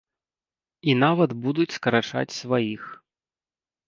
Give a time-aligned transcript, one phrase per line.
[0.93, 2.89] І нават будуць скарачаць сваіх.